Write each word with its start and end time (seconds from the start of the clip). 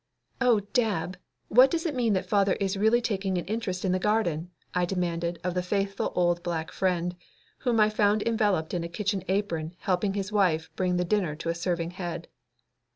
"Oh, 0.41 0.61
Dab, 0.73 1.15
what 1.47 1.69
does 1.69 1.85
it 1.85 1.93
mean 1.93 2.13
that 2.13 2.25
father 2.25 2.53
is 2.53 2.75
really 2.75 3.01
taking 3.01 3.37
an 3.37 3.45
interest 3.45 3.85
in 3.85 3.91
the 3.91 3.99
garden?" 3.99 4.49
I 4.73 4.83
demanded 4.83 5.37
of 5.43 5.53
the 5.53 5.61
faithful 5.61 6.11
old 6.15 6.41
black 6.41 6.71
friend, 6.71 7.15
whom 7.59 7.79
I 7.79 7.91
found 7.91 8.23
enveloped 8.23 8.73
in 8.73 8.83
a 8.83 8.89
kitchen 8.89 9.21
apron 9.27 9.75
helping 9.81 10.15
his 10.15 10.31
wife 10.31 10.71
bring 10.75 10.97
the 10.97 11.05
dinner 11.05 11.35
to 11.35 11.49
a 11.49 11.53
serving 11.53 11.91
head. 11.91 12.27